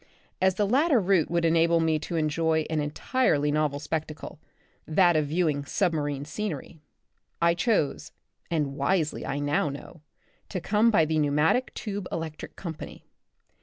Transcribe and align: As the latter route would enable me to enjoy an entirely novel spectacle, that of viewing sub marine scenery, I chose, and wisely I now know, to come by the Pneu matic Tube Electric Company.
As 0.41 0.55
the 0.55 0.65
latter 0.67 0.99
route 0.99 1.29
would 1.29 1.45
enable 1.45 1.79
me 1.79 1.99
to 1.99 2.15
enjoy 2.15 2.65
an 2.71 2.79
entirely 2.81 3.51
novel 3.51 3.79
spectacle, 3.79 4.39
that 4.87 5.15
of 5.15 5.27
viewing 5.27 5.63
sub 5.63 5.93
marine 5.93 6.25
scenery, 6.25 6.79
I 7.39 7.53
chose, 7.53 8.11
and 8.49 8.73
wisely 8.75 9.27
I 9.27 9.37
now 9.37 9.69
know, 9.69 10.01
to 10.49 10.59
come 10.59 10.89
by 10.89 11.05
the 11.05 11.17
Pneu 11.19 11.29
matic 11.29 11.71
Tube 11.75 12.07
Electric 12.11 12.55
Company. 12.55 13.05